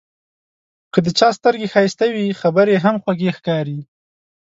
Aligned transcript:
که 0.93 0.99
د 1.05 1.07
چا 1.19 1.27
سترګې 1.37 1.67
ښایسته 1.73 2.05
وي، 2.13 2.37
خبرې 2.41 2.71
یې 2.75 2.81
هم 2.85 2.95
خوږې 3.03 3.31
ښکاري. 3.37 3.79